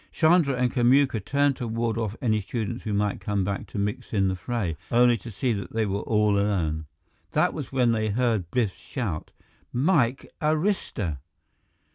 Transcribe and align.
Chandra 0.11 0.55
and 0.55 0.73
Kamuka 0.73 1.19
turned 1.23 1.57
to 1.57 1.67
ward 1.67 1.95
off 1.95 2.15
any 2.23 2.41
students 2.41 2.85
who 2.85 2.91
might 2.91 3.21
come 3.21 3.43
back 3.43 3.67
to 3.67 3.77
mix 3.77 4.13
in 4.15 4.29
the 4.29 4.35
fray, 4.35 4.75
only 4.89 5.15
to 5.19 5.29
see 5.29 5.53
that 5.53 5.73
they 5.73 5.85
were 5.85 5.99
all 6.01 6.39
alone. 6.39 6.87
That 7.33 7.53
was 7.53 7.71
when 7.71 7.91
they 7.91 8.09
heard 8.09 8.49
Biff 8.49 8.75
shout: 8.75 9.29
"Mike 9.71 10.31
Arista!" 10.41 11.19